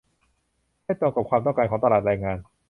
[0.83, 2.37] ให้ตรงกับความต้องการของตลาดแรงงาน